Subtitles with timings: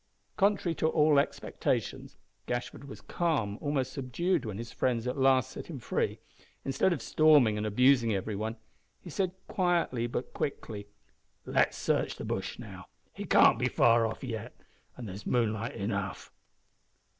[0.35, 2.17] Contrary to all expectations,
[2.47, 6.17] Gashford was calm, almost subdued, when his friends at last set him free.
[6.65, 8.55] Instead of storming and abusing every one,
[8.99, 10.87] he said quietly but quickly,
[11.45, 12.87] "Let us search the bush now.
[13.13, 14.59] He can't be far off yet,
[14.97, 16.31] and there's moonlight enough."